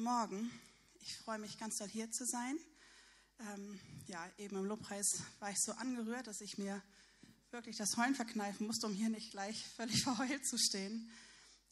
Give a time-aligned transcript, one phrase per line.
[0.00, 0.50] Morgen.
[1.02, 2.58] Ich freue mich ganz doll hier zu sein.
[3.38, 6.82] Ähm, ja, eben im Lobpreis war ich so angerührt, dass ich mir
[7.50, 11.10] wirklich das Heulen verkneifen musste, um hier nicht gleich völlig verheult zu stehen.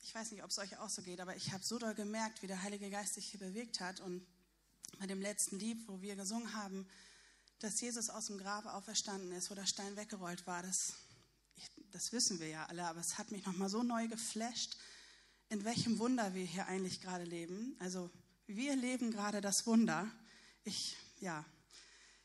[0.02, 2.42] Ich weiß nicht, ob es euch auch so geht, aber ich habe so doll gemerkt,
[2.42, 4.00] wie der Heilige Geist sich hier bewegt hat.
[4.00, 4.26] Und
[4.98, 6.86] bei dem letzten Lied, wo wir gesungen haben,
[7.60, 10.92] dass Jesus aus dem Grab auferstanden ist, wo der Stein weggerollt war, das,
[11.56, 14.76] ich, das wissen wir ja alle, aber es hat mich nochmal so neu geflasht,
[15.50, 17.76] in welchem Wunder wir hier eigentlich gerade leben.
[17.78, 18.10] Also
[18.46, 20.10] wir leben gerade das Wunder.
[20.64, 21.44] Ich, ja,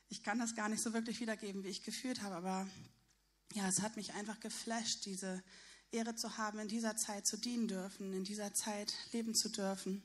[0.09, 2.67] ich kann das gar nicht so wirklich wiedergeben, wie ich gefühlt habe, aber
[3.53, 5.43] ja, es hat mich einfach geflasht, diese
[5.91, 10.03] Ehre zu haben, in dieser Zeit zu dienen dürfen, in dieser Zeit leben zu dürfen,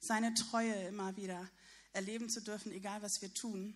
[0.00, 1.48] seine Treue immer wieder
[1.92, 3.74] erleben zu dürfen, egal was wir tun.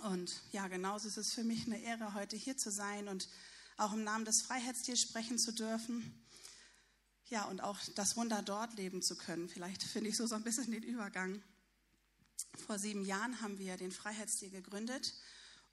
[0.00, 3.28] Und ja, genauso ist es für mich eine Ehre, heute hier zu sein und
[3.76, 6.23] auch im Namen des Freiheitstiers sprechen zu dürfen.
[7.30, 9.48] Ja, und auch das Wunder dort leben zu können.
[9.48, 11.42] Vielleicht finde ich so, so ein bisschen den Übergang.
[12.66, 15.14] Vor sieben Jahren haben wir den Freiheitsstil gegründet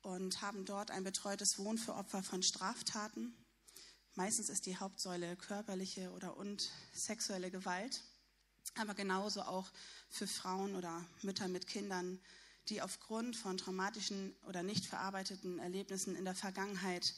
[0.02, 3.34] und haben dort ein betreutes Wohnen für Opfer von Straftaten.
[4.16, 8.02] Meistens ist die Hauptsäule körperliche oder und sexuelle Gewalt,
[8.76, 9.72] aber genauso auch
[10.10, 12.20] für Frauen oder Mütter mit Kindern,
[12.70, 17.14] die aufgrund von traumatischen oder nicht verarbeiteten Erlebnissen in der Vergangenheit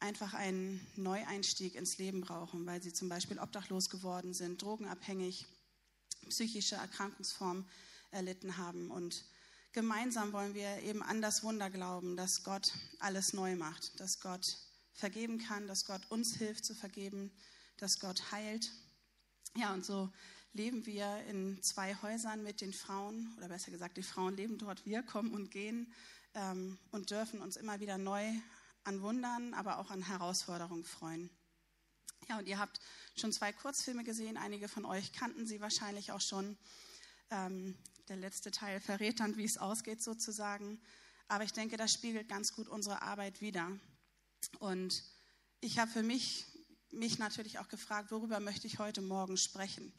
[0.00, 5.46] einfach einen Neueinstieg ins Leben brauchen, weil sie zum Beispiel obdachlos geworden sind, drogenabhängig,
[6.28, 7.68] psychische Erkrankungsformen
[8.10, 8.90] erlitten haben.
[8.90, 9.24] Und
[9.72, 14.56] gemeinsam wollen wir eben an das Wunder glauben, dass Gott alles neu macht, dass Gott
[14.94, 17.30] vergeben kann, dass Gott uns hilft zu vergeben,
[17.76, 18.70] dass Gott heilt.
[19.56, 20.10] Ja, und so
[20.52, 24.84] leben wir in zwei Häusern mit den Frauen, oder besser gesagt, die Frauen leben dort,
[24.84, 25.92] wir kommen und gehen
[26.34, 28.32] ähm, und dürfen uns immer wieder neu
[28.90, 31.30] an Wundern, aber auch an Herausforderungen freuen.
[32.28, 32.80] Ja, und ihr habt
[33.14, 34.36] schon zwei Kurzfilme gesehen.
[34.36, 36.58] Einige von euch kannten sie wahrscheinlich auch schon.
[37.30, 40.80] Ähm, der letzte Teil verrät dann, wie es ausgeht sozusagen.
[41.28, 43.70] Aber ich denke, das spiegelt ganz gut unsere Arbeit wider.
[44.58, 45.04] Und
[45.60, 46.46] ich habe für mich,
[46.90, 49.92] mich natürlich auch gefragt, worüber möchte ich heute Morgen sprechen?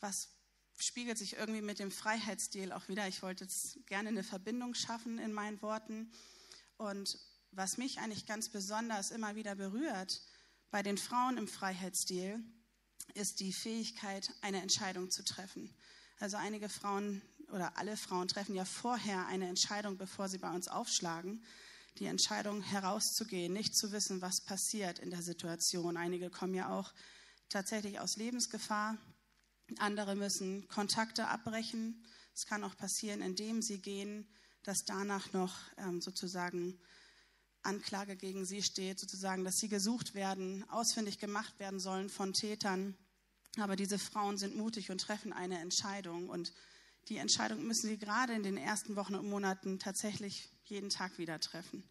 [0.00, 0.30] Was
[0.78, 3.06] spiegelt sich irgendwie mit dem Freiheitsstil auch wieder?
[3.08, 6.10] Ich wollte jetzt gerne eine Verbindung schaffen in meinen Worten.
[6.78, 7.18] Und
[7.50, 10.22] was mich eigentlich ganz besonders immer wieder berührt
[10.70, 12.42] bei den Frauen im Freiheitsstil,
[13.14, 15.74] ist die Fähigkeit, eine Entscheidung zu treffen.
[16.20, 17.22] Also einige Frauen
[17.52, 21.42] oder alle Frauen treffen ja vorher eine Entscheidung, bevor sie bei uns aufschlagen.
[21.98, 25.96] Die Entscheidung herauszugehen, nicht zu wissen, was passiert in der Situation.
[25.96, 26.92] Einige kommen ja auch
[27.48, 28.96] tatsächlich aus Lebensgefahr.
[29.78, 32.04] Andere müssen Kontakte abbrechen.
[32.34, 34.28] Es kann auch passieren, indem sie gehen,
[34.62, 36.78] dass danach noch ähm, sozusagen
[37.68, 42.96] Anklage gegen sie steht, sozusagen, dass sie gesucht werden, ausfindig gemacht werden sollen von Tätern.
[43.58, 46.28] Aber diese Frauen sind mutig und treffen eine Entscheidung.
[46.28, 46.52] Und
[47.08, 51.38] die Entscheidung müssen sie gerade in den ersten Wochen und Monaten tatsächlich jeden Tag wieder
[51.40, 51.88] treffen.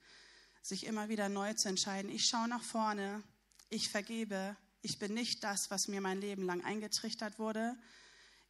[0.61, 3.23] Sich immer wieder neu zu entscheiden, ich schaue nach vorne,
[3.69, 7.77] ich vergebe, ich bin nicht das, was mir mein Leben lang eingetrichtert wurde.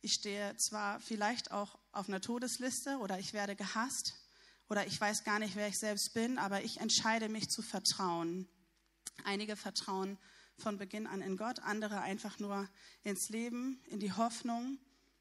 [0.02, 4.14] Ich stehe zwar vielleicht auch auf einer Todesliste oder ich werde gehasst,
[4.70, 8.48] oder ich weiß gar nicht, wer ich selbst bin, aber ich entscheide mich zu vertrauen.
[9.24, 10.18] Einige vertrauen
[10.58, 12.68] von Beginn an in Gott, andere einfach nur
[13.04, 14.78] ins Leben, in die Hoffnung,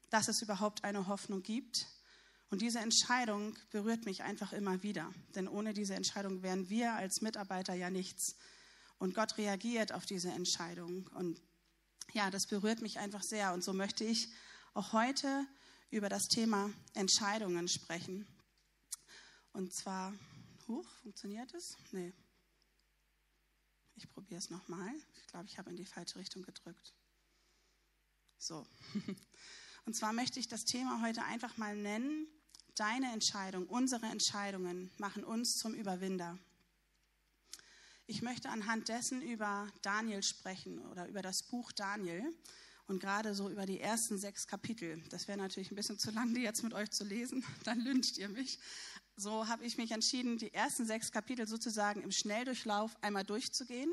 [0.09, 1.87] dass es überhaupt eine Hoffnung gibt.
[2.49, 7.21] Und diese Entscheidung berührt mich einfach immer wieder, denn ohne diese Entscheidung wären wir als
[7.21, 8.35] Mitarbeiter ja nichts.
[8.99, 11.07] Und Gott reagiert auf diese Entscheidung.
[11.13, 11.41] Und
[12.13, 13.53] ja, das berührt mich einfach sehr.
[13.53, 14.29] Und so möchte ich
[14.73, 15.45] auch heute
[15.91, 18.25] über das Thema Entscheidungen sprechen.
[19.57, 20.13] Und zwar,
[20.67, 21.77] hoch, funktioniert es?
[21.91, 22.13] Nee.
[23.95, 24.93] Ich probiere es nochmal.
[25.15, 26.93] Ich glaube, ich habe in die falsche Richtung gedrückt.
[28.37, 28.67] So.
[29.85, 32.27] Und zwar möchte ich das Thema heute einfach mal nennen.
[32.75, 36.37] Deine Entscheidung, unsere Entscheidungen machen uns zum Überwinder.
[38.05, 42.31] Ich möchte anhand dessen über Daniel sprechen oder über das Buch Daniel
[42.87, 45.03] und gerade so über die ersten sechs Kapitel.
[45.09, 48.17] Das wäre natürlich ein bisschen zu lang, die jetzt mit euch zu lesen, dann lyncht
[48.17, 48.59] ihr mich
[49.17, 53.91] so habe ich mich entschieden, die ersten sechs Kapitel sozusagen im Schnelldurchlauf einmal durchzugehen.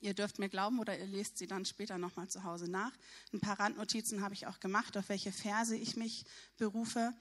[0.00, 2.92] Ihr dürft mir glauben oder ihr lest sie dann später nochmal zu Hause nach.
[3.32, 6.24] Ein paar Randnotizen habe ich auch gemacht, auf welche Verse ich mich
[6.56, 7.12] berufe,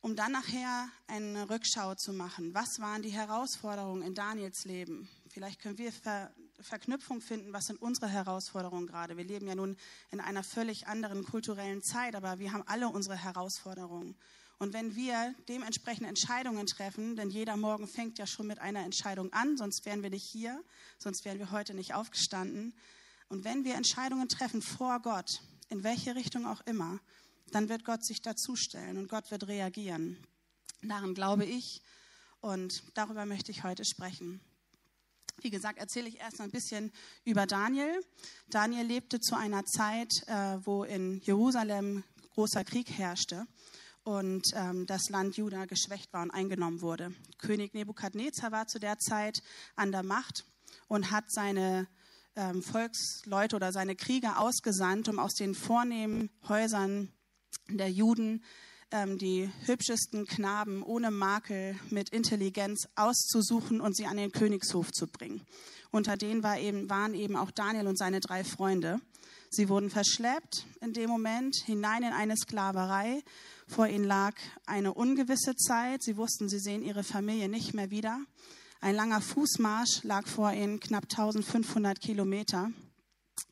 [0.00, 2.54] um dann nachher eine Rückschau zu machen.
[2.54, 5.08] Was waren die Herausforderungen in Daniels Leben?
[5.28, 9.16] Vielleicht können wir Ver Verknüpfung finden, was sind unsere Herausforderungen gerade.
[9.16, 9.76] Wir leben ja nun
[10.12, 14.16] in einer völlig anderen kulturellen Zeit, aber wir haben alle unsere Herausforderungen.
[14.58, 19.32] Und wenn wir dementsprechend Entscheidungen treffen, denn jeder Morgen fängt ja schon mit einer Entscheidung
[19.32, 20.62] an, sonst wären wir nicht hier,
[20.98, 22.74] sonst wären wir heute nicht aufgestanden.
[23.28, 25.40] Und wenn wir Entscheidungen treffen vor Gott,
[25.70, 27.00] in welche Richtung auch immer,
[27.50, 30.18] dann wird Gott sich dazustellen und Gott wird reagieren.
[30.82, 31.82] Daran glaube ich
[32.40, 34.40] und darüber möchte ich heute sprechen.
[35.40, 36.92] Wie gesagt, erzähle ich erst ein bisschen
[37.24, 38.00] über Daniel.
[38.48, 42.04] Daniel lebte zu einer Zeit, äh, wo in Jerusalem
[42.34, 43.46] großer Krieg herrschte
[44.04, 47.12] und ähm, das Land Juda geschwächt war und eingenommen wurde.
[47.38, 49.42] König Nebukadnezar war zu der Zeit
[49.76, 50.44] an der Macht
[50.88, 51.88] und hat seine
[52.36, 57.12] ähm, Volksleute oder seine Krieger ausgesandt, um aus den vornehmen Häusern
[57.68, 58.44] der Juden
[58.90, 65.06] ähm, die hübschesten Knaben ohne Makel mit Intelligenz auszusuchen und sie an den Königshof zu
[65.06, 65.46] bringen.
[65.90, 69.00] Unter denen war eben, waren eben auch Daniel und seine drei Freunde.
[69.50, 73.22] Sie wurden verschleppt in dem Moment hinein in eine Sklaverei.
[73.66, 74.34] Vor ihnen lag
[74.66, 76.02] eine ungewisse Zeit.
[76.02, 78.20] Sie wussten, sie sehen ihre Familie nicht mehr wieder.
[78.80, 82.70] Ein langer Fußmarsch lag vor ihnen, knapp 1500 Kilometer.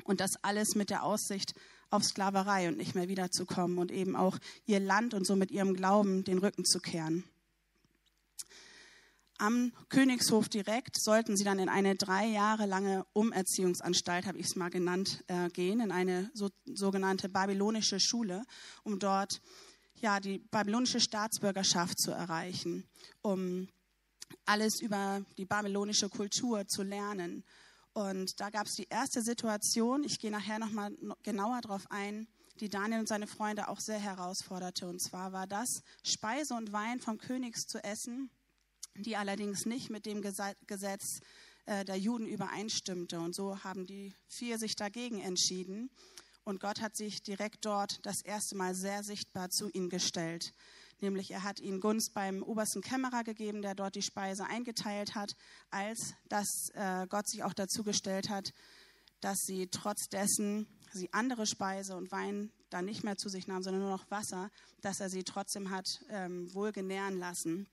[0.05, 1.55] Und das alles mit der Aussicht
[1.91, 6.25] auf Sklaverei und nicht mehr wiederzukommen und eben auch ihr Land und somit ihrem Glauben
[6.25, 7.25] den Rücken zu kehren.
[9.39, 14.57] Am Königshof direkt sollten sie dann in eine drei Jahre lange Umerziehungsanstalt, habe ich es
[14.57, 18.45] mal genannt, äh, gehen, in eine so, sogenannte babylonische Schule,
[18.85, 19.41] um dort
[20.03, 22.85] ja, die babylonische Staatsbürgerschaft zu erreichen,
[23.23, 23.69] um
[24.45, 27.45] alles über die babylonische Kultur zu lernen.
[27.93, 32.27] Und da gab es die erste Situation, ich gehe nachher nochmal genauer darauf ein,
[32.61, 34.87] die Daniel und seine Freunde auch sehr herausforderte.
[34.87, 38.31] Und zwar war das, Speise und Wein vom Königs zu essen,
[38.97, 41.21] die allerdings nicht mit dem Gesetz
[41.67, 43.21] äh, der Juden übereinstimmte.
[43.21, 45.91] Und so haben die vier sich dagegen entschieden.
[46.45, 50.55] Und Gott hat sich direkt dort das erste Mal sehr sichtbar zu ihnen gestellt.
[51.01, 55.37] Nämlich er hat ihnen Gunst beim obersten Kämmerer gegeben, der dort die Speise eingeteilt hat,
[55.71, 58.53] als dass äh, Gott sich auch dazu gestellt hat,
[59.21, 63.63] dass sie trotz dessen sie andere Speise und Wein dann nicht mehr zu sich nahmen,
[63.63, 64.51] sondern nur noch Wasser,
[64.81, 67.69] dass er sie trotzdem hat ähm, wohl genähren lassen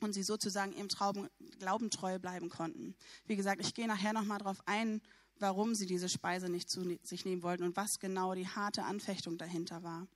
[0.00, 1.28] und sie sozusagen ihrem Trauben,
[1.58, 2.96] Glauben treu bleiben konnten.
[3.26, 5.00] Wie gesagt, ich gehe nachher nochmal darauf ein,
[5.42, 8.84] warum sie diese Speise nicht zu ne-, sich nehmen wollten und was genau die harte
[8.84, 10.06] Anfechtung dahinter war.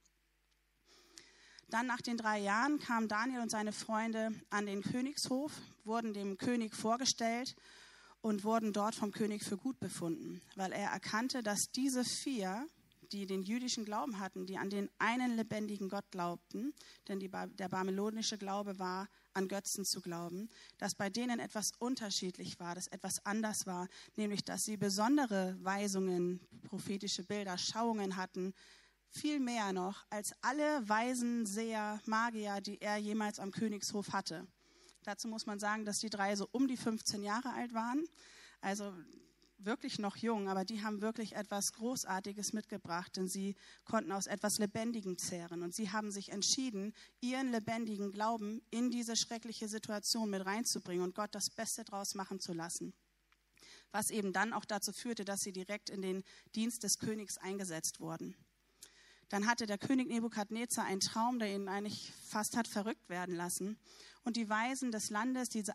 [1.68, 5.52] Dann nach den drei Jahren kamen Daniel und seine Freunde an den Königshof,
[5.84, 7.56] wurden dem König vorgestellt
[8.20, 12.68] und wurden dort vom König für gut befunden, weil er erkannte, dass diese vier
[13.12, 16.74] die den jüdischen Glauben hatten, die an den einen lebendigen Gott glaubten,
[17.08, 20.48] denn die, der babylonische Glaube war, an Götzen zu glauben,
[20.78, 26.40] dass bei denen etwas unterschiedlich war, dass etwas anders war, nämlich dass sie besondere Weisungen,
[26.64, 28.54] prophetische Bilder, Schauungen hatten,
[29.10, 34.46] viel mehr noch als alle Weisen, Seher, Magier, die er jemals am Königshof hatte.
[35.04, 38.04] Dazu muss man sagen, dass die drei so um die 15 Jahre alt waren.
[38.60, 38.92] Also
[39.66, 44.58] wirklich noch jung, aber die haben wirklich etwas Großartiges mitgebracht, denn sie konnten aus etwas
[44.58, 45.62] Lebendigem zehren.
[45.62, 51.14] Und sie haben sich entschieden, ihren lebendigen Glauben in diese schreckliche Situation mit reinzubringen und
[51.14, 52.94] Gott das Beste draus machen zu lassen.
[53.92, 56.22] Was eben dann auch dazu führte, dass sie direkt in den
[56.54, 58.34] Dienst des Königs eingesetzt wurden.
[59.28, 63.78] Dann hatte der König Nebukadnezar einen Traum, der ihn eigentlich fast hat verrückt werden lassen.
[64.22, 65.72] Und die Weisen des Landes, diese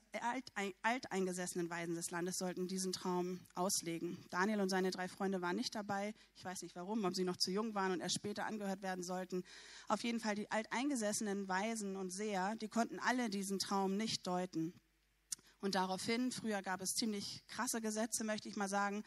[0.83, 4.17] alteingesessenen Weisen des Landes, sollten diesen Traum auslegen.
[4.29, 6.13] Daniel und seine drei Freunde waren nicht dabei.
[6.35, 9.03] Ich weiß nicht warum, ob sie noch zu jung waren und erst später angehört werden
[9.03, 9.43] sollten.
[9.87, 14.73] Auf jeden Fall die alteingesessenen Weisen und Seher, die konnten alle diesen Traum nicht deuten.
[15.61, 19.03] Und daraufhin, früher gab es ziemlich krasse Gesetze, möchte ich mal sagen,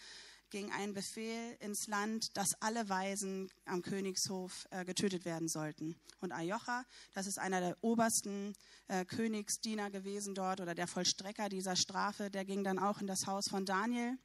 [0.51, 5.97] ging ein Befehl ins Land, dass alle Weisen am Königshof äh, getötet werden sollten.
[6.21, 8.55] Und Ajocha, das ist einer der obersten
[8.89, 13.27] äh, Königsdiener gewesen dort oder der Vollstrecker dieser Strafe, der ging dann auch in das
[13.27, 14.17] Haus von Daniel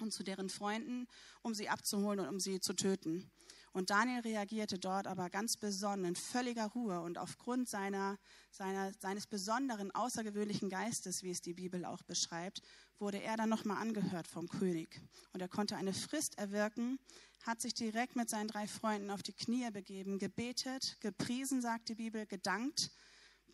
[0.00, 1.06] und zu deren Freunden,
[1.42, 3.30] um sie abzuholen und um sie zu töten.
[3.72, 8.18] Und Daniel reagierte dort aber ganz besonnen, in völliger Ruhe und aufgrund seiner,
[8.50, 12.62] seiner, seines besonderen, außergewöhnlichen Geistes, wie es die Bibel auch beschreibt,
[12.98, 15.00] wurde er dann nochmal angehört vom König.
[15.32, 16.98] Und er konnte eine Frist erwirken,
[17.44, 21.94] hat sich direkt mit seinen drei Freunden auf die Knie begeben, gebetet, gepriesen, sagt die
[21.94, 22.90] Bibel, gedankt,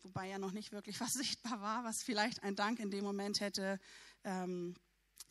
[0.01, 3.39] wobei ja noch nicht wirklich was sichtbar war, was vielleicht ein Dank in dem Moment
[3.39, 3.79] hätte
[4.23, 4.75] ähm,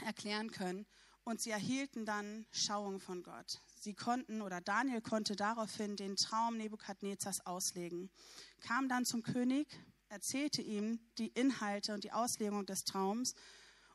[0.04, 0.86] erklären können.
[1.24, 3.60] Und sie erhielten dann Schauung von Gott.
[3.86, 8.10] Sie konnten oder Daniel konnte daraufhin den Traum Nebukadnezars auslegen,
[8.58, 9.68] kam dann zum König,
[10.08, 13.36] erzählte ihm die Inhalte und die Auslegung des Traums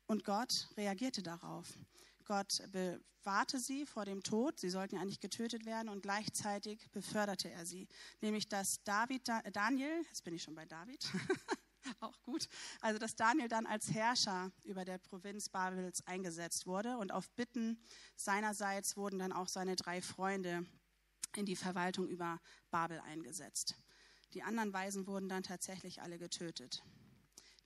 [0.05, 1.77] und Gott reagierte darauf.
[2.23, 7.51] Gott bewahrte sie vor dem Tod, sie sollten ja eigentlich getötet werden und gleichzeitig beförderte
[7.51, 7.89] er sie.
[8.21, 11.05] Nämlich, dass David, Daniel, jetzt bin ich schon bei David,
[11.99, 12.47] auch gut,
[12.79, 17.81] also dass Daniel dann als Herrscher über der Provinz Babels eingesetzt wurde und auf Bitten
[18.15, 20.65] seinerseits wurden dann auch seine drei Freunde
[21.35, 23.75] in die Verwaltung über Babel eingesetzt.
[24.33, 26.83] Die anderen Weisen wurden dann tatsächlich alle getötet.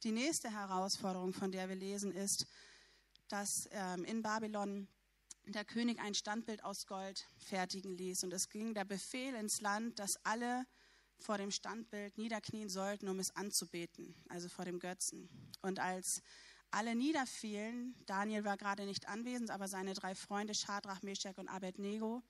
[0.03, 2.47] Die nächste Herausforderung, von der wir lesen, ist,
[3.27, 4.87] dass ähm, in Babylon
[5.45, 8.23] der König ein Standbild aus Gold fertigen ließ.
[8.23, 10.65] Und es ging der Befehl ins Land, dass alle
[11.19, 15.29] vor dem Standbild niederknien sollten, um es anzubeten, also vor dem Götzen.
[15.61, 16.21] Und als
[16.71, 22.21] alle niederfielen, Daniel war gerade nicht anwesend, aber seine drei Freunde Schadrach, Meshach und Abednego,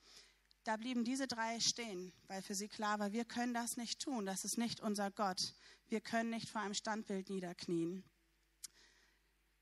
[0.65, 4.25] da blieben diese drei stehen, weil für sie klar war, wir können das nicht tun,
[4.25, 5.53] das ist nicht unser Gott.
[5.87, 8.03] Wir können nicht vor einem Standbild niederknien.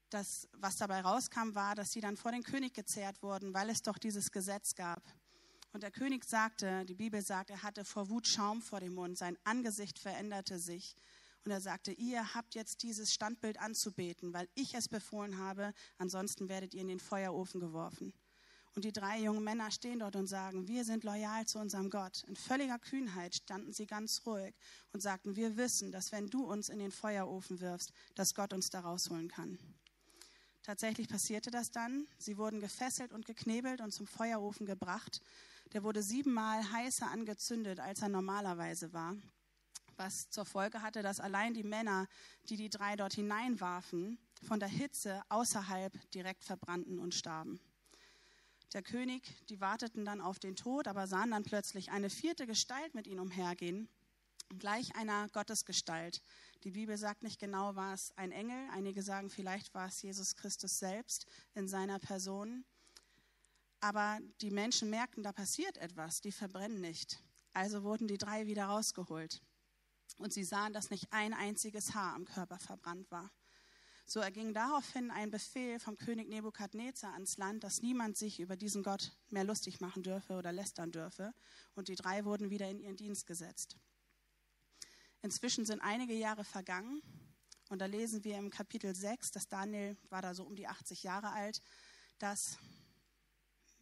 [0.10, 3.82] Das, was dabei rauskam, war, dass sie dann vor den König gezerrt wurden, weil es
[3.82, 5.04] doch dieses Gesetz gab.
[5.74, 9.18] Und der König sagte, die Bibel sagt, er hatte vor Wut Schaum vor dem Mund,
[9.18, 10.96] sein Angesicht veränderte sich.
[11.46, 16.48] Und er sagte, ihr habt jetzt dieses Standbild anzubeten, weil ich es befohlen habe, ansonsten
[16.48, 18.14] werdet ihr in den Feuerofen geworfen.
[18.76, 22.24] Und die drei jungen Männer stehen dort und sagen, wir sind loyal zu unserem Gott.
[22.28, 24.56] In völliger Kühnheit standen sie ganz ruhig
[24.94, 28.70] und sagten, wir wissen, dass wenn du uns in den Feuerofen wirfst, dass Gott uns
[28.70, 29.60] da rausholen kann.
[30.64, 32.08] Tatsächlich passierte das dann.
[32.18, 35.22] Sie wurden gefesselt und geknebelt und zum Feuerofen gebracht.
[35.74, 39.16] Der wurde siebenmal heißer angezündet, als er normalerweise war.
[39.96, 42.08] Was zur Folge hatte, dass allein die Männer,
[42.50, 47.60] die die drei dort hineinwarfen, von der Hitze außerhalb direkt verbrannten und starben.
[48.74, 52.94] Der König, die warteten dann auf den Tod, aber sahen dann plötzlich eine vierte Gestalt
[52.94, 53.88] mit ihnen umhergehen,
[54.60, 56.22] gleich einer Gottesgestalt.
[56.64, 60.36] Die Bibel sagt nicht genau, war es ein Engel, einige sagen, vielleicht war es Jesus
[60.36, 62.64] Christus selbst in seiner Person.
[63.84, 67.22] Aber die Menschen merkten, da passiert etwas, die verbrennen nicht.
[67.52, 69.42] Also wurden die drei wieder rausgeholt.
[70.16, 73.30] Und sie sahen, dass nicht ein einziges Haar am Körper verbrannt war.
[74.06, 78.84] So erging daraufhin ein Befehl vom König Nebukadnezar ans Land, dass niemand sich über diesen
[78.84, 81.34] Gott mehr lustig machen dürfe oder lästern dürfe.
[81.76, 83.76] Und die drei wurden wieder in ihren Dienst gesetzt.
[85.22, 87.02] Inzwischen sind einige Jahre vergangen.
[87.68, 91.04] Und da lesen wir im Kapitel 6, dass Daniel war da so um die 80
[91.04, 91.62] Jahre alt,
[92.18, 92.58] dass,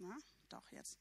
[0.01, 0.17] na,
[0.50, 0.98] doch jetzt,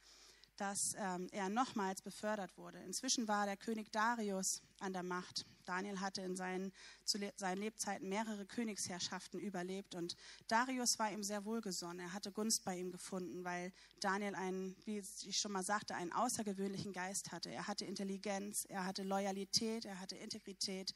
[0.56, 2.78] dass ähm, er nochmals befördert wurde.
[2.80, 5.46] Inzwischen war der König Darius an der Macht.
[5.64, 6.72] Daniel hatte in seinen,
[7.04, 10.16] zu le seinen Lebzeiten mehrere Königsherrschaften überlebt und
[10.48, 12.00] Darius war ihm sehr wohlgesonnen.
[12.00, 16.12] Er hatte Gunst bei ihm gefunden, weil Daniel einen, wie ich schon mal sagte, einen
[16.12, 17.50] außergewöhnlichen Geist hatte.
[17.50, 20.94] Er hatte Intelligenz, er hatte Loyalität, er hatte Integrität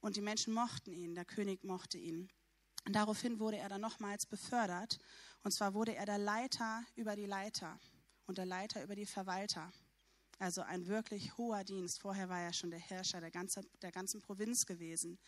[0.00, 2.28] und die Menschen mochten ihn, der König mochte ihn.
[2.86, 4.98] Und daraufhin wurde er dann nochmals befördert
[5.42, 7.78] und zwar wurde er der Leiter über die Leiter
[8.26, 9.72] und der Leiter über die Verwalter.
[10.38, 12.00] Also ein wirklich hoher Dienst.
[12.00, 15.18] Vorher war er schon der Herrscher der, ganze, der ganzen Provinz gewesen.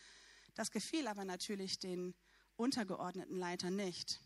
[0.55, 2.15] Das gefiel aber natürlich den
[2.55, 4.21] untergeordneten Leitern nicht.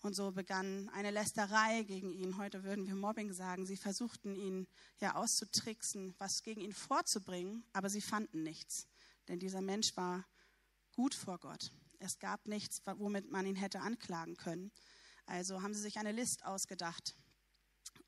[0.00, 2.36] Und so begann eine Lästerei gegen ihn.
[2.36, 3.66] Heute würden wir Mobbing sagen.
[3.66, 4.68] Sie versuchten ihn
[5.00, 8.86] ja auszutricksen, was gegen ihn vorzubringen, aber sie fanden nichts.
[9.26, 10.24] Denn dieser Mensch war
[10.94, 11.72] gut vor Gott.
[11.98, 14.70] Es gab nichts, womit man ihn hätte anklagen können.
[15.28, 17.14] Also haben sie sich eine List ausgedacht,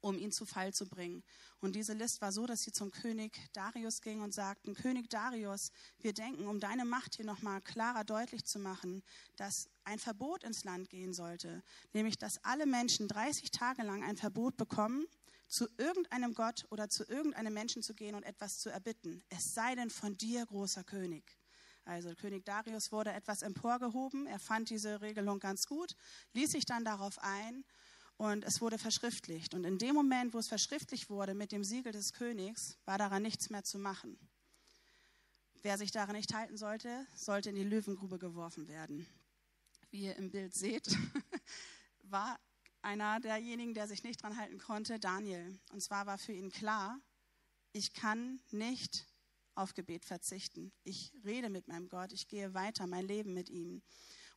[0.00, 1.22] um ihn zu Fall zu bringen.
[1.60, 5.70] Und diese List war so, dass sie zum König Darius gingen und sagten, König Darius,
[5.98, 9.02] wir denken, um deine Macht hier nochmal klarer deutlich zu machen,
[9.36, 11.62] dass ein Verbot ins Land gehen sollte,
[11.92, 15.04] nämlich dass alle Menschen 30 Tage lang ein Verbot bekommen,
[15.46, 19.74] zu irgendeinem Gott oder zu irgendeinem Menschen zu gehen und etwas zu erbitten, es sei
[19.74, 21.39] denn von dir, großer König.
[21.84, 25.96] Also König Darius wurde etwas emporgehoben, er fand diese Regelung ganz gut,
[26.34, 27.64] ließ sich dann darauf ein
[28.16, 29.54] und es wurde verschriftlicht.
[29.54, 33.22] Und in dem Moment, wo es verschriftlicht wurde mit dem Siegel des Königs, war daran
[33.22, 34.18] nichts mehr zu machen.
[35.62, 39.06] Wer sich daran nicht halten sollte, sollte in die Löwengrube geworfen werden.
[39.90, 40.86] Wie ihr im Bild seht,
[42.02, 42.38] war
[42.82, 45.58] einer derjenigen, der sich nicht dran halten konnte, Daniel.
[45.72, 47.00] Und zwar war für ihn klar,
[47.72, 49.06] ich kann nicht
[49.54, 50.72] auf Gebet verzichten.
[50.84, 53.82] Ich rede mit meinem Gott, ich gehe weiter, mein Leben mit ihm.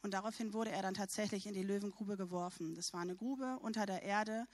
[0.02, 2.76] Und daraufhin wurde er dann tatsächlich in die Löwengrube geworfen.
[2.76, 4.46] Das war eine Grube unter der Erde.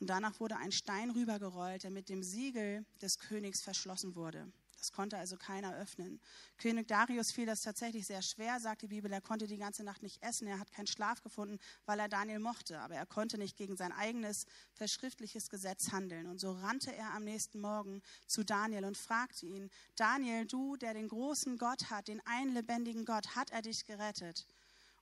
[0.00, 4.52] Und danach wurde ein Stein rübergerollt, der mit dem Siegel des Königs verschlossen wurde.
[4.78, 6.20] Das konnte also keiner öffnen.
[6.56, 9.12] König Darius fiel das tatsächlich sehr schwer, sagt die Bibel.
[9.12, 10.46] Er konnte die ganze Nacht nicht essen.
[10.46, 12.78] Er hat keinen Schlaf gefunden, weil er Daniel mochte.
[12.78, 16.26] Aber er konnte nicht gegen sein eigenes verschriftliches Gesetz handeln.
[16.26, 20.94] Und so rannte er am nächsten Morgen zu Daniel und fragte ihn, Daniel, du, der
[20.94, 24.46] den großen Gott hat, den einen lebendigen Gott, hat er dich gerettet?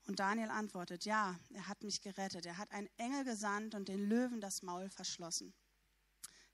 [0.06, 2.47] Und Daniel antwortet, ja, er hat mich gerettet.
[2.47, 5.52] Er hat einen Engel gesandt und den Löwen das Maul verschlossen.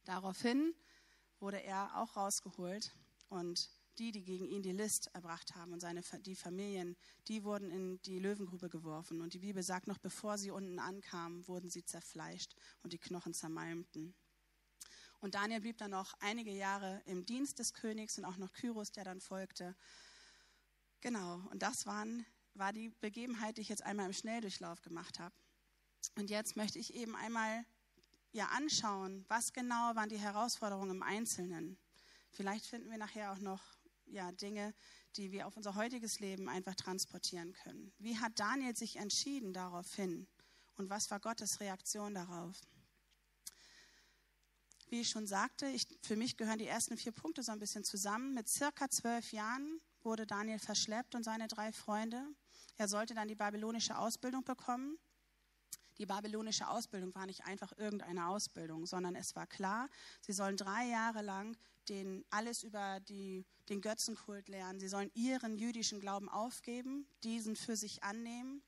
[0.05, 0.75] Daraufhin
[1.39, 2.93] wurde er auch rausgeholt
[3.33, 6.97] und die, die gegen ihn die List erbracht haben und seine, die Familien,
[7.29, 9.21] die wurden in die Löwengrube geworfen.
[9.21, 13.35] Und die Bibel sagt noch, bevor sie unten ankamen, wurden sie zerfleischt und die Knochen
[13.35, 14.15] zermalmten.
[15.21, 18.93] Und Daniel blieb dann noch einige Jahre im Dienst des Königs und auch noch Kyros,
[18.93, 19.77] der dann folgte.
[21.01, 25.35] Genau, und das waren, war die Begebenheit, die ich jetzt einmal im Schnelldurchlauf gemacht habe.
[26.17, 27.65] Und jetzt möchte ich eben einmal
[28.33, 31.79] ja, anschauen, was genau waren die Herausforderungen im Einzelnen.
[32.33, 33.63] Vielleicht finden wir nachher auch noch
[34.07, 34.75] ja, Dinge,
[35.17, 37.93] die wir auf unser heutiges Leben einfach transportieren können.
[37.99, 40.27] Wie hat Daniel sich entschieden daraufhin?
[40.77, 42.61] Und was war Gottes Reaktion darauf?
[44.89, 47.85] Wie ich schon sagte, ich, für mich gehören die ersten vier Punkte so ein bisschen
[47.85, 48.35] zusammen.
[48.35, 52.27] Mit circa zwölf Jahren wurde Daniel verschleppt und seine drei Freunde.
[52.77, 54.99] Er sollte dann die babylonische Ausbildung bekommen.
[56.03, 59.89] Die babylonische Ausbildung war nicht einfach irgendeine Ausbildung, sondern es war klar,
[60.21, 61.57] sie sollen drei Jahre lang
[61.89, 64.81] den, alles über die, den Götzenkult lernen.
[64.81, 68.65] Sie sollen ihren jüdischen Glauben aufgeben, diesen für sich annehmen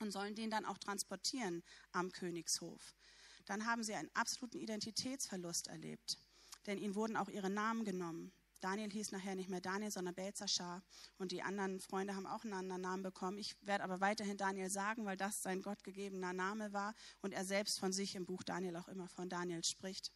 [0.00, 1.62] und sollen den dann auch transportieren
[1.92, 2.96] am Königshof.
[3.44, 6.18] Dann haben sie einen absoluten Identitätsverlust erlebt,
[6.66, 8.32] denn ihnen wurden auch ihre Namen genommen.
[8.64, 10.82] Daniel hieß nachher nicht mehr Daniel, sondern Belzashar.
[11.18, 13.36] Und die anderen Freunde haben auch einen anderen Namen bekommen.
[13.36, 17.78] Ich werde aber weiterhin Daniel sagen, weil das sein gottgegebener Name war und er selbst
[17.78, 20.12] von sich im Buch Daniel auch immer von Daniel spricht.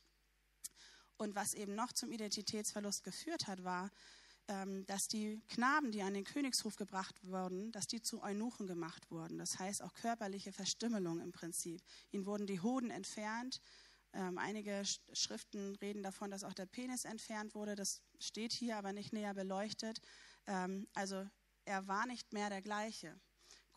[1.19, 3.91] Und was eben noch zum Identitätsverlust geführt hat, war,
[4.49, 9.11] ähm, dass die Knaben, die an den Königshof gebracht wurden, dass die zu Eunuchen gemacht
[9.11, 9.37] wurden.
[9.37, 11.83] Das heißt auch körperliche Verstümmelung im Prinzip.
[12.13, 13.61] Ihnen wurden die Hoden entfernt.
[14.13, 17.75] Ähm, einige Schriften reden davon, dass auch der Penis entfernt wurde.
[17.75, 20.01] Das steht hier aber nicht näher beleuchtet.
[20.47, 21.27] Ähm, also
[21.65, 23.21] er war nicht mehr der gleiche.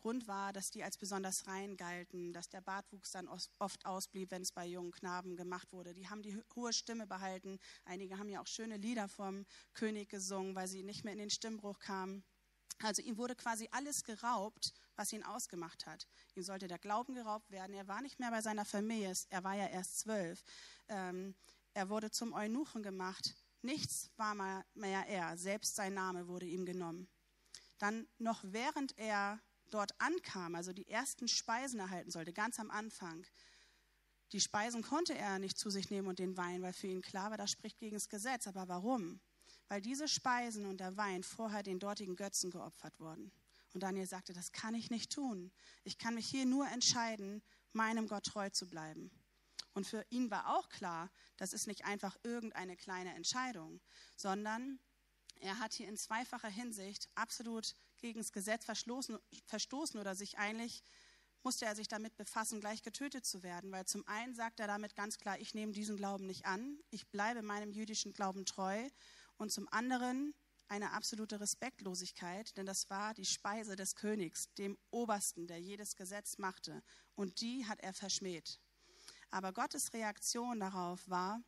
[0.02, 4.42] Grund war, dass die als besonders rein galten, dass der Bartwuchs dann oft ausblieb, wenn
[4.42, 5.94] es bei jungen Knaben gemacht wurde.
[5.94, 7.60] Die haben die hohe Stimme behalten.
[7.84, 11.30] Einige haben ja auch schöne Lieder vom König gesungen, weil sie nicht mehr in den
[11.30, 12.24] Stimmbruch kamen.
[12.80, 16.06] Also ihm wurde quasi alles geraubt, was ihn ausgemacht hat.
[16.34, 17.74] Ihm sollte der Glauben geraubt werden.
[17.74, 19.12] Er war nicht mehr bei seiner Familie.
[19.30, 20.44] Er war ja erst zwölf.
[20.88, 21.34] Ähm,
[21.74, 23.34] er wurde zum Eunuchen gemacht.
[23.62, 24.34] Nichts war
[24.74, 25.36] mehr er.
[25.36, 27.08] Selbst sein Name wurde ihm genommen.
[27.78, 33.24] Dann noch während er dort ankam, also die ersten Speisen erhalten sollte, ganz am Anfang,
[34.32, 37.30] die Speisen konnte er nicht zu sich nehmen und den Wein, weil für ihn klar
[37.30, 38.46] war, das spricht gegen das Gesetz.
[38.46, 39.20] Aber warum?
[39.72, 43.32] Weil diese Speisen und der Wein vorher den dortigen Götzen geopfert wurden.
[43.72, 45.50] Und Daniel sagte, das kann ich nicht tun.
[45.82, 49.10] Ich kann mich hier nur entscheiden, meinem Gott treu zu bleiben.
[49.72, 53.80] Und für ihn war auch klar, das ist nicht einfach irgendeine kleine Entscheidung,
[54.14, 54.78] sondern
[55.40, 60.82] er hat hier in zweifacher Hinsicht absolut gegen das Gesetz verstoßen oder sich eigentlich
[61.44, 64.94] musste er sich damit befassen, gleich getötet zu werden, weil zum einen sagt er damit
[64.94, 68.88] ganz klar, ich nehme diesen Glauben nicht an, ich bleibe meinem jüdischen Glauben treu
[69.42, 70.34] und zum anderen
[70.68, 76.38] eine absolute Respektlosigkeit, denn das war die Speise des Königs, dem Obersten, der jedes Gesetz
[76.38, 76.82] machte
[77.14, 78.60] und die hat er verschmäht.
[79.30, 81.42] Aber Gottes Reaktion darauf war,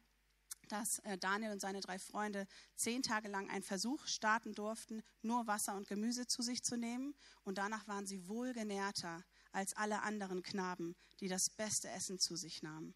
[0.69, 5.47] dass äh, Daniel und seine drei Freunde zehn Tage lang einen Versuch starten durften, nur
[5.47, 7.15] Wasser und Gemüse zu sich zu nehmen.
[7.45, 12.63] Und danach waren sie wohlgenährter als alle anderen Knaben, die das beste Essen zu sich
[12.63, 12.95] nahmen.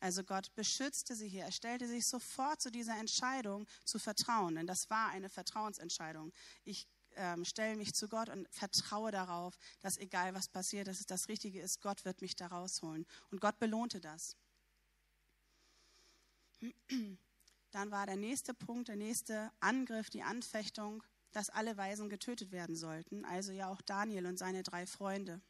[0.00, 1.44] Also Gott beschützte sie hier.
[1.44, 6.32] Er stellte sich sofort zu dieser Entscheidung zu vertrauen, denn das war eine Vertrauensentscheidung.
[6.64, 11.06] Ich ähm, stelle mich zu Gott und vertraue darauf, dass egal was passiert, dass es
[11.06, 13.06] das Richtige ist, Gott wird mich da rausholen.
[13.30, 14.36] Und Gott belohnte das.
[17.70, 22.74] Dann war der nächste Punkt, der nächste Angriff, die Anfechtung, dass alle Weisen getötet werden
[22.74, 25.42] sollten, also ja auch Daniel und seine drei Freunde.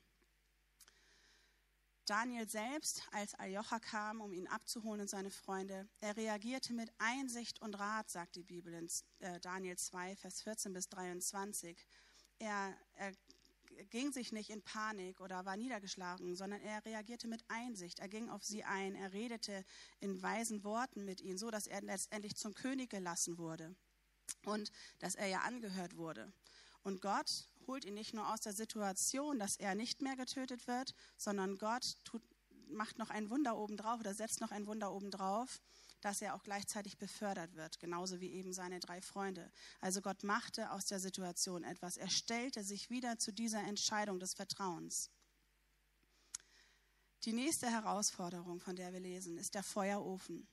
[2.09, 7.61] Daniel selbst, als Aljocha kam, um ihn abzuholen und seine Freunde, er reagierte mit Einsicht
[7.61, 11.77] und Rat, sagt die Bibel in äh, Daniel 2, Vers 14 bis 23.
[12.39, 13.13] Er, er
[13.91, 17.99] ging sich nicht in Panik oder war niedergeschlagen, sondern er reagierte mit Einsicht.
[17.99, 19.63] Er ging auf sie ein, er redete
[20.01, 23.77] in weisen Worten mit ihnen, so dass er letztendlich zum König gelassen wurde
[24.47, 26.33] und dass er ja angehört wurde.
[26.83, 30.95] Und Gott holt ihn nicht nur aus der Situation, dass er nicht mehr getötet wird,
[31.17, 32.23] sondern Gott tut,
[32.67, 35.61] macht noch ein Wunder obendrauf oder setzt noch ein Wunder obendrauf
[36.01, 39.51] dass er auch gleichzeitig befördert wird, genauso wie eben seine drei Freunde.
[39.81, 41.97] Also Gott machte aus der Situation etwas.
[41.97, 45.11] Er stellte sich wieder zu dieser Entscheidung des Vertrauens.
[47.25, 50.47] Die nächste Herausforderung, von der wir lesen, ist der Feuerofen.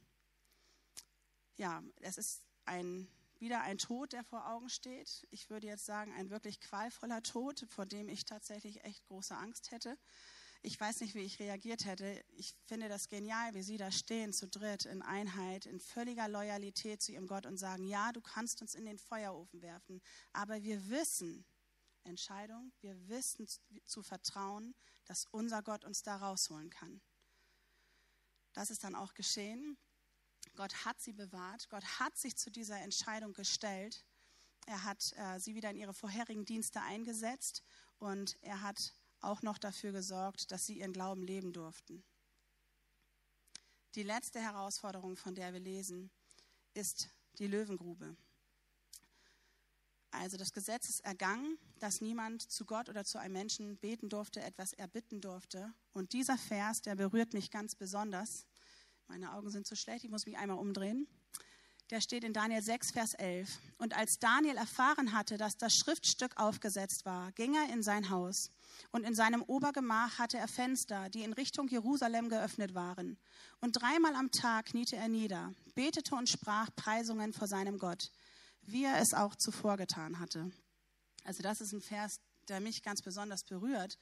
[1.57, 3.07] Ja, es ist ein,
[3.39, 5.27] wieder ein Tod, der vor Augen steht.
[5.31, 9.71] Ich würde jetzt sagen, ein wirklich qualvoller Tod, vor dem ich tatsächlich echt große Angst
[9.71, 9.97] hätte.
[10.61, 12.23] Ich weiß nicht, wie ich reagiert hätte.
[12.37, 17.03] Ich finde das genial, wie sie da stehen, zu dritt, in Einheit, in völliger Loyalität
[17.03, 20.01] zu ihrem Gott und sagen, ja, du kannst uns in den Feuerofen werfen,
[20.33, 21.45] aber wir wissen,
[22.03, 23.47] Entscheidung, wir wissen
[23.85, 27.01] zu vertrauen, dass unser Gott uns da rausholen kann.
[28.53, 29.77] Das ist dann auch geschehen.
[30.55, 31.69] Gott hat sie bewahrt.
[31.69, 34.05] Gott hat sich zu dieser Entscheidung gestellt.
[34.65, 37.63] Er hat äh, sie wieder in ihre vorherigen Dienste eingesetzt
[37.99, 42.03] und er hat auch noch dafür gesorgt, dass sie ihren Glauben leben durften.
[43.95, 46.11] Die letzte Herausforderung, von der wir lesen,
[46.73, 48.15] ist die Löwengrube.
[50.11, 54.41] Also das Gesetz ist ergangen, dass niemand zu Gott oder zu einem Menschen beten durfte,
[54.41, 55.73] etwas erbitten durfte.
[55.93, 58.45] Und dieser Vers, der berührt mich ganz besonders.
[59.07, 61.07] Meine Augen sind zu schlecht, ich muss mich einmal umdrehen.
[61.91, 63.47] Der steht in Daniel 6, Vers 11.
[63.77, 68.49] Und als Daniel erfahren hatte, dass das Schriftstück aufgesetzt war, ging er in sein Haus.
[68.91, 73.19] Und in seinem Obergemach hatte er Fenster, die in Richtung Jerusalem geöffnet waren.
[73.61, 78.09] Und dreimal am Tag kniete er nieder, betete und sprach Preisungen vor seinem Gott
[78.67, 80.51] wie er es auch zuvor getan hatte.
[81.23, 83.97] Also das ist ein Vers, der mich ganz besonders berührt.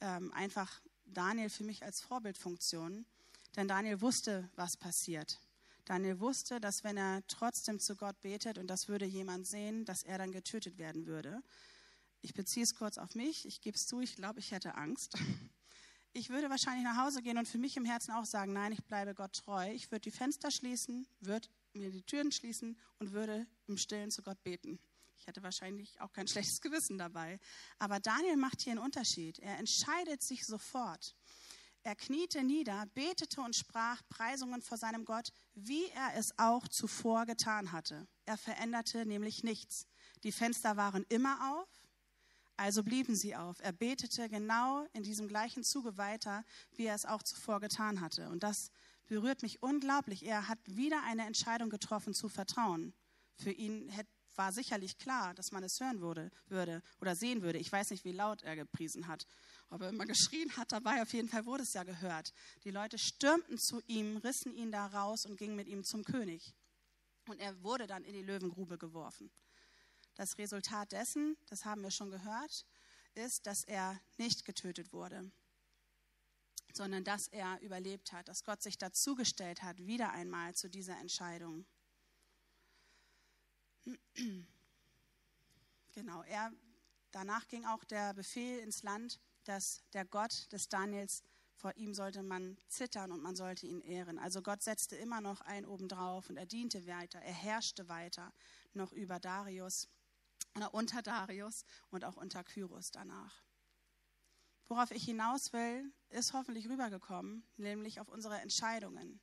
[0.00, 3.06] Ähm, einfach Daniel für mich als Vorbildfunktion.
[3.56, 5.38] Denn Daniel wusste, was passiert.
[5.84, 10.02] Daniel wusste, dass wenn er trotzdem zu Gott betet und das würde jemand sehen, dass
[10.02, 11.42] er dann getötet werden würde.
[12.20, 13.46] Ich beziehe es kurz auf mich.
[13.46, 15.16] Ich gebe es zu, ich glaube, ich hätte Angst.
[16.12, 18.82] Ich würde wahrscheinlich nach Hause gehen und für mich im Herzen auch sagen, nein, ich
[18.82, 19.70] bleibe Gott treu.
[19.72, 24.22] Ich würde die Fenster schließen, würde mir die Türen schließen und würde im Stillen zu
[24.22, 24.78] Gott beten.
[25.18, 27.38] Ich hätte wahrscheinlich auch kein schlechtes Gewissen dabei.
[27.78, 29.38] Aber Daniel macht hier einen Unterschied.
[29.38, 31.14] Er entscheidet sich sofort.
[31.82, 37.24] Er kniete nieder, betete und sprach Preisungen vor seinem Gott, wie er es auch zuvor
[37.24, 38.06] getan hatte.
[38.26, 39.86] Er veränderte nämlich nichts.
[40.22, 41.68] Die Fenster waren immer auf,
[42.56, 43.60] also blieben sie auf.
[43.60, 48.28] Er betete genau in diesem gleichen Zuge weiter, wie er es auch zuvor getan hatte.
[48.28, 48.70] Und das
[49.06, 50.24] berührt mich unglaublich.
[50.26, 52.92] Er hat wieder eine Entscheidung getroffen zu vertrauen.
[53.36, 53.88] Für ihn
[54.38, 57.58] war sicherlich klar, dass man es hören würde, würde oder sehen würde.
[57.58, 59.26] Ich weiß nicht, wie laut er gepriesen hat.
[59.68, 62.32] Ob er immer geschrien hat dabei, auf jeden Fall wurde es ja gehört.
[62.64, 66.54] Die Leute stürmten zu ihm, rissen ihn da raus und gingen mit ihm zum König.
[67.26, 69.30] Und er wurde dann in die Löwengrube geworfen.
[70.14, 72.64] Das Resultat dessen, das haben wir schon gehört,
[73.14, 75.30] ist, dass er nicht getötet wurde
[76.74, 81.66] sondern dass er überlebt hat, dass Gott sich dazugestellt hat, wieder einmal zu dieser Entscheidung.
[85.92, 86.52] Genau, er,
[87.10, 91.24] danach ging auch der Befehl ins Land, dass der Gott des Daniels,
[91.56, 94.18] vor ihm sollte man zittern und man sollte ihn ehren.
[94.18, 98.32] Also Gott setzte immer noch ein obendrauf und er diente weiter, er herrschte weiter
[98.74, 99.88] noch über Darius
[100.54, 103.42] oder unter Darius und auch unter Kyros danach.
[104.68, 109.18] Worauf ich hinaus will, ist hoffentlich rübergekommen, nämlich auf unsere Entscheidungen.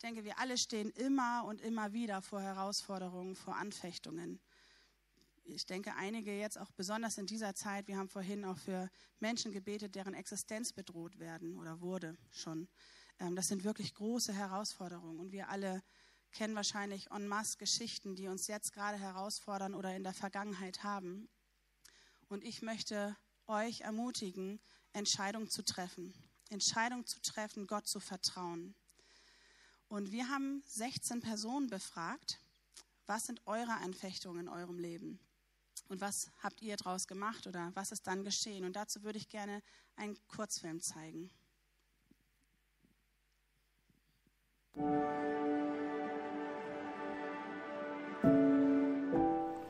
[0.00, 4.40] Ich denke, wir alle stehen immer und immer wieder vor Herausforderungen, vor Anfechtungen.
[5.44, 9.52] Ich denke, einige jetzt auch besonders in dieser Zeit, wir haben vorhin auch für Menschen
[9.52, 12.66] gebetet, deren Existenz bedroht werden oder wurde schon.
[13.18, 15.82] Ähm, das sind wirklich große Herausforderungen und wir alle
[16.32, 21.28] kennen wahrscheinlich en masse Geschichten, die uns jetzt gerade herausfordern oder in der Vergangenheit haben.
[22.26, 24.62] Und ich möchte euch ermutigen,
[24.94, 26.14] Entscheidung zu treffen.
[26.48, 28.74] Entscheidung zu treffen, Gott zu vertrauen.
[29.90, 32.38] Und wir haben 16 Personen befragt,
[33.06, 35.18] was sind eure Anfechtungen in eurem Leben?
[35.88, 38.64] Und was habt ihr daraus gemacht oder was ist dann geschehen?
[38.64, 39.60] Und dazu würde ich gerne
[39.96, 41.28] einen Kurzfilm zeigen.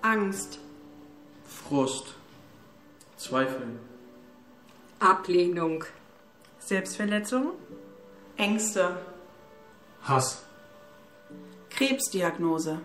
[0.02, 0.58] Angst.
[1.44, 2.14] Frust.
[3.16, 3.80] Zweifel.
[4.98, 5.84] Ablehnung.
[6.58, 7.52] Selbstverletzung.
[8.36, 8.98] Ängste.
[10.02, 10.42] Hass.
[11.70, 12.80] Krebsdiagnose.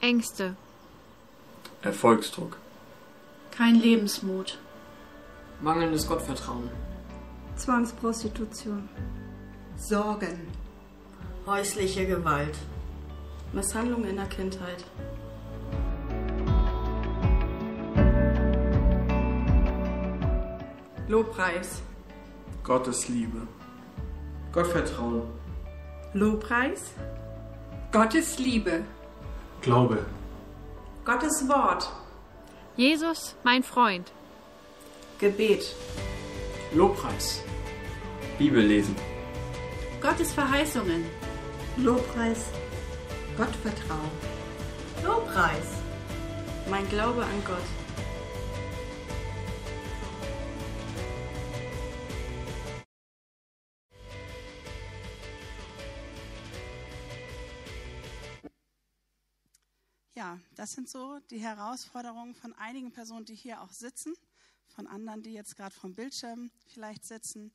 [0.00, 0.56] Ängste.
[1.82, 2.56] Erfolgsdruck.
[3.50, 4.58] Kein Lebensmut.
[5.60, 6.70] Mangelndes Gottvertrauen.
[7.56, 8.88] Zwangsprostitution.
[9.76, 10.48] Sorgen.
[11.46, 12.56] Häusliche Gewalt.
[13.52, 14.84] Misshandlung in der Kindheit.
[21.06, 21.80] Lobpreis.
[22.64, 23.46] Gottes Liebe.
[24.52, 25.22] Gottvertrauen.
[26.16, 26.92] Lobpreis.
[27.90, 28.84] Gottes Liebe.
[29.62, 30.06] Glaube.
[31.04, 31.90] Gottes Wort.
[32.76, 34.12] Jesus, mein Freund.
[35.18, 35.74] Gebet.
[36.72, 37.42] Lobpreis.
[38.38, 38.94] Bibel lesen.
[40.00, 41.04] Gottes Verheißungen.
[41.78, 42.44] Lobpreis.
[43.36, 44.12] Gottvertrauen.
[45.02, 45.66] Lobpreis.
[46.70, 47.83] Mein Glaube an Gott.
[60.24, 64.14] Ja, das sind so die Herausforderungen von einigen Personen, die hier auch sitzen,
[64.68, 67.52] von anderen, die jetzt gerade vom Bildschirm vielleicht sitzen.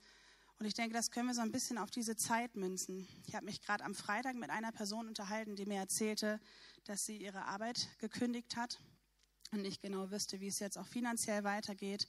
[0.60, 3.08] Und ich denke, das können wir so ein bisschen auf diese Zeit münzen.
[3.26, 6.40] Ich habe mich gerade am Freitag mit einer Person unterhalten, die mir erzählte,
[6.84, 8.80] dass sie ihre Arbeit gekündigt hat
[9.50, 12.08] und nicht genau wüsste, wie es jetzt auch finanziell weitergeht.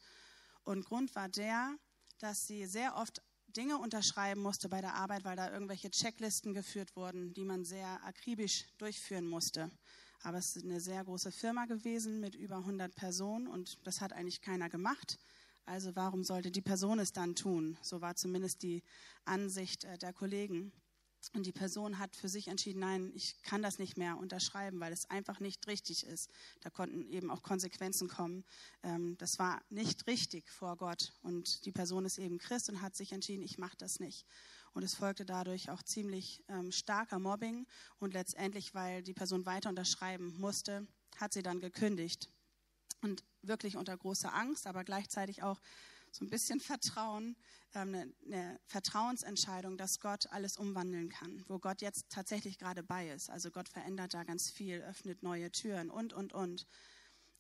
[0.64, 1.74] Und Grund war der,
[2.18, 6.96] dass sie sehr oft Dinge unterschreiben musste bei der Arbeit, weil da irgendwelche Checklisten geführt
[6.96, 9.70] wurden, die man sehr akribisch durchführen musste.
[10.22, 14.12] Aber es ist eine sehr große Firma gewesen mit über 100 Personen und das hat
[14.12, 15.18] eigentlich keiner gemacht.
[15.64, 17.78] Also warum sollte die Person es dann tun?
[17.80, 18.83] So war zumindest die
[19.24, 20.72] Ansicht äh, der Kollegen.
[21.35, 24.92] Und die Person hat für sich entschieden, nein, ich kann das nicht mehr unterschreiben, weil
[24.92, 26.30] es einfach nicht richtig ist.
[26.61, 28.44] Da konnten eben auch Konsequenzen kommen.
[28.83, 31.12] Ähm, das war nicht richtig vor Gott.
[31.22, 34.26] Und die Person ist eben Christ und hat sich entschieden, ich mache das nicht.
[34.72, 37.66] Und es folgte dadurch auch ziemlich ähm, starker Mobbing.
[37.98, 42.28] Und letztendlich, weil die Person weiter unterschreiben musste, hat sie dann gekündigt.
[43.02, 45.61] Und wirklich unter großer Angst, aber gleichzeitig auch
[46.10, 47.36] so ein bisschen Vertrauen,
[47.72, 53.10] eine, ähm, eine, Vertrauensentscheidung, dass Gott alles umwandeln kann, wo Gott jetzt tatsächlich gerade bei
[53.10, 53.30] ist.
[53.30, 56.66] Also Gott verändert da ganz viel, öffnet neue Türen und, und, und.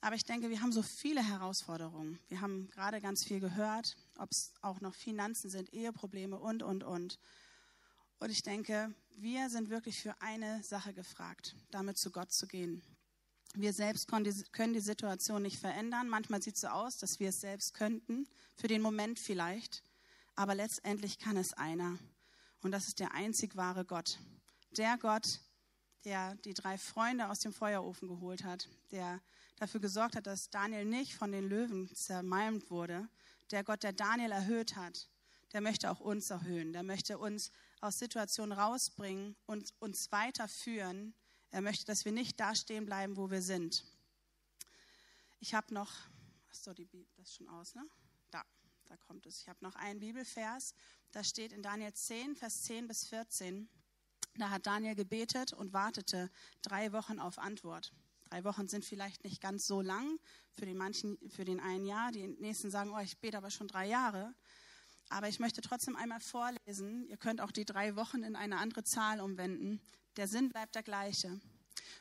[0.02, 2.18] Aber ich denke, wir haben so viele Herausforderungen.
[2.28, 6.84] Wir haben gerade ganz viel gehört, ob es auch noch Finanzen sind, Eheprobleme und, und,
[6.84, 7.18] und.
[8.18, 12.82] Und ich denke, wir sind wirklich für eine Sache gefragt, damit zu Gott zu gehen.
[13.54, 16.08] Wir selbst können die Situation nicht verändern.
[16.08, 19.82] Manchmal sieht es so aus, dass wir es selbst könnten, für den Moment vielleicht.
[20.36, 21.98] Aber letztendlich kann es einer.
[22.62, 24.18] Und das ist der einzig wahre Gott.
[24.76, 25.40] Der Gott,
[26.04, 29.20] der die drei Freunde aus dem Feuerofen geholt hat, der
[29.56, 33.08] dafür gesorgt hat, dass Daniel nicht von den Löwen zermalmt wurde,
[33.50, 35.08] der Gott, der Daniel erhöht hat,
[35.52, 41.14] der möchte auch uns erhöhen, der möchte uns aus Situationen rausbringen und uns weiterführen
[41.50, 43.84] er möchte, dass wir nicht da stehen bleiben, wo wir sind.
[45.40, 45.90] Ich habe noch,
[46.52, 46.86] so, die,
[47.16, 47.86] das ist schon aus, ne?
[48.30, 48.42] Da,
[48.86, 49.40] da kommt es.
[49.40, 50.74] Ich habe noch einen Bibelvers,
[51.12, 53.68] da steht in Daniel 10, Vers 10 bis 14.
[54.36, 56.30] Da hat Daniel gebetet und wartete
[56.62, 57.92] drei Wochen auf Antwort.
[58.28, 60.20] Drei Wochen sind vielleicht nicht ganz so lang
[60.52, 62.12] für den manchen, für den einen Jahr.
[62.12, 64.34] Die nächsten sagen, oh, ich bete aber schon drei Jahre.
[65.08, 67.08] Aber ich möchte trotzdem einmal vorlesen.
[67.08, 69.80] Ihr könnt auch die drei Wochen in eine andere Zahl umwenden.
[70.20, 71.40] Der Sinn bleibt der gleiche.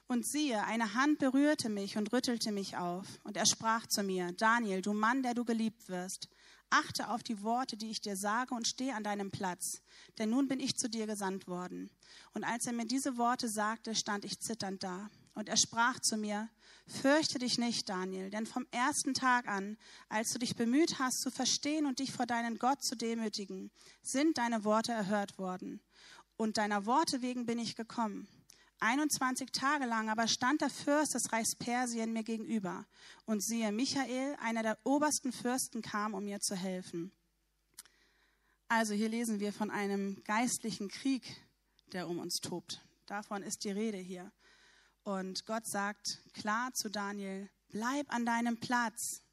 [0.08, 3.08] Und siehe, eine Hand berührte mich und rüttelte mich auf.
[3.24, 6.28] Und er sprach zu mir, Daniel, du Mann, der du geliebt wirst,
[6.70, 9.82] achte auf die Worte, die ich dir sage, und steh an deinem Platz.
[10.18, 11.90] Denn nun bin ich zu dir gesandt worden.
[12.34, 15.10] Und als er mir diese Worte sagte, stand ich zitternd da.
[15.34, 16.50] Und er sprach zu mir,
[16.88, 19.78] Fürchte dich nicht, Daniel, denn vom ersten Tag an,
[20.10, 24.38] als du dich bemüht hast zu verstehen und dich vor deinen Gott zu demütigen, sind
[24.38, 25.80] deine Worte erhört worden
[26.40, 28.26] und deiner Worte wegen bin ich gekommen.
[28.80, 32.86] 21 Tage lang aber stand der Fürst des Reichs Persien mir gegenüber.
[33.26, 37.12] Und siehe, Michael, einer der obersten Fürsten, kam, um mir zu helfen.
[38.70, 41.24] Also hier lesen wir von einem geistlichen Krieg,
[41.92, 42.82] der um uns tobt.
[43.06, 44.32] Davon ist die Rede hier.
[45.04, 49.24] Und Gott sagt klar zu Daniel, bleib an deinem Platz.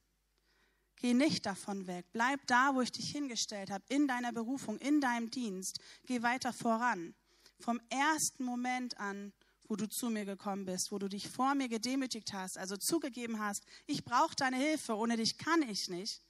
[0.97, 2.07] Geh nicht davon weg.
[2.13, 5.79] Bleib da, wo ich dich hingestellt habe, in deiner Berufung, in deinem Dienst.
[6.07, 7.15] Geh weiter voran.
[7.61, 9.33] Vom ersten Moment an,
[9.69, 13.41] wo du zu mir gekommen bist, wo du dich vor mir gedemütigt hast, also zugegeben
[13.41, 16.23] hast, ich brauche deine Hilfe, ohne dich kann ich nicht,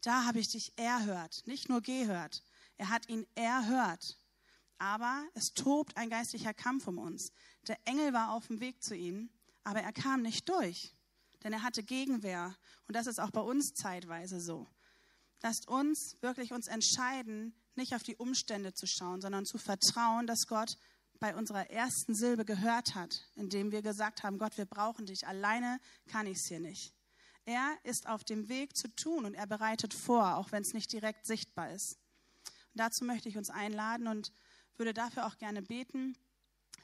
[0.00, 2.42] da habe ich dich erhört, nicht nur gehört.
[2.76, 4.18] Er hat ihn erhört.
[4.78, 7.32] Aber es tobt ein geistlicher Kampf um uns.
[7.66, 9.30] Der Engel war auf dem Weg zu ihm,
[9.62, 10.94] aber er kam nicht durch
[11.44, 12.56] denn er hatte Gegenwehr.
[12.88, 14.66] Und das ist auch bei uns zeitweise so.
[15.42, 20.46] Lasst uns wirklich uns entscheiden, nicht auf die Umstände zu schauen, sondern zu vertrauen, dass
[20.46, 20.78] Gott
[21.20, 25.78] bei unserer ersten Silbe gehört hat, indem wir gesagt haben, Gott, wir brauchen dich, alleine
[26.06, 26.94] kann ich es hier nicht.
[27.44, 30.90] Er ist auf dem Weg zu tun und er bereitet vor, auch wenn es nicht
[30.92, 31.98] direkt sichtbar ist.
[32.72, 34.32] Und dazu möchte ich uns einladen und
[34.76, 36.16] würde dafür auch gerne beten,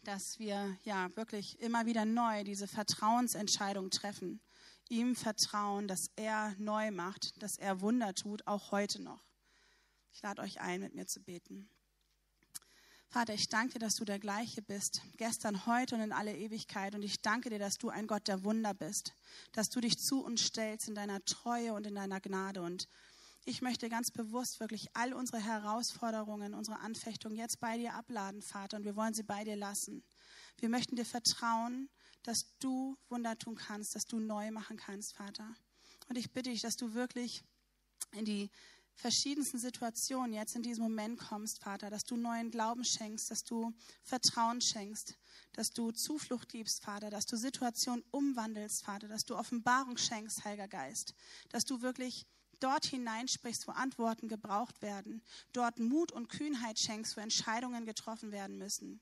[0.04, 4.40] dass wir ja wirklich immer wieder neu diese Vertrauensentscheidung treffen
[4.90, 9.24] ihm vertrauen, dass er neu macht, dass er Wunder tut, auch heute noch.
[10.12, 11.70] Ich lade euch ein, mit mir zu beten.
[13.08, 16.94] Vater, ich danke dir, dass du der gleiche bist, gestern, heute und in alle Ewigkeit.
[16.94, 19.14] Und ich danke dir, dass du ein Gott der Wunder bist,
[19.52, 22.62] dass du dich zu uns stellst in deiner Treue und in deiner Gnade.
[22.62, 22.88] Und
[23.44, 28.76] ich möchte ganz bewusst wirklich all unsere Herausforderungen, unsere Anfechtungen jetzt bei dir abladen, Vater.
[28.76, 30.04] Und wir wollen sie bei dir lassen.
[30.58, 31.88] Wir möchten dir vertrauen,
[32.22, 35.54] dass du Wunder tun kannst, dass du neu machen kannst, Vater.
[36.08, 37.44] Und ich bitte dich, dass du wirklich
[38.12, 38.50] in die
[39.00, 43.72] verschiedensten Situationen jetzt in diesem Moment kommst, Vater, dass du neuen Glauben schenkst, dass du
[44.02, 45.16] Vertrauen schenkst,
[45.52, 50.68] dass du Zuflucht gibst, Vater, dass du Situationen umwandelst, Vater, dass du Offenbarung schenkst, Heiliger
[50.68, 51.14] Geist,
[51.48, 52.26] dass du wirklich
[52.60, 58.58] dort hineinsprichst, wo Antworten gebraucht werden, dort Mut und Kühnheit schenkst, wo Entscheidungen getroffen werden
[58.58, 59.00] müssen.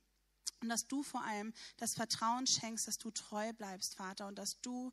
[0.60, 4.60] Und dass du vor allem das Vertrauen schenkst, dass du treu bleibst, Vater, und dass
[4.60, 4.92] du,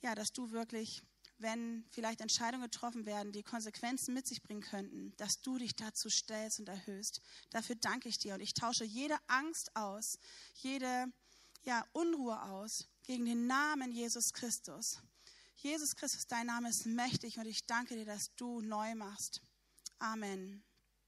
[0.00, 1.02] ja, dass du wirklich,
[1.38, 6.10] wenn vielleicht Entscheidungen getroffen werden, die Konsequenzen mit sich bringen könnten, dass du dich dazu
[6.10, 7.20] stellst und erhöhst.
[7.50, 10.18] Dafür danke ich dir und ich tausche jede Angst aus,
[10.54, 11.06] jede,
[11.62, 15.00] ja, Unruhe aus gegen den Namen Jesus Christus.
[15.56, 19.42] Jesus Christus, dein Name ist mächtig und ich danke dir, dass du neu machst.
[19.98, 20.64] Amen.